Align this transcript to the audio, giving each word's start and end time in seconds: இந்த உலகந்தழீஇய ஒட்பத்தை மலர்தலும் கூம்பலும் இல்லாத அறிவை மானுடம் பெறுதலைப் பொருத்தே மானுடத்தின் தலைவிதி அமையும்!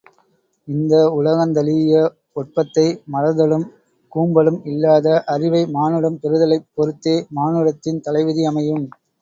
இந்த 0.67 0.93
உலகந்தழீஇய 1.17 1.97
ஒட்பத்தை 2.35 2.85
மலர்தலும் 3.11 3.67
கூம்பலும் 4.11 4.59
இல்லாத 4.67 5.05
அறிவை 5.35 5.63
மானுடம் 5.77 6.19
பெறுதலைப் 6.19 6.69
பொருத்தே 6.73 7.15
மானுடத்தின் 7.33 8.03
தலைவிதி 8.07 8.45
அமையும்! 8.51 8.85